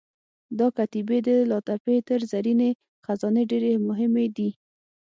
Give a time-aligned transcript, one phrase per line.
[0.59, 2.69] دا کتیبې د طلاتپې تر زرینې
[3.05, 4.49] خزانې ډېرې مهمې دي.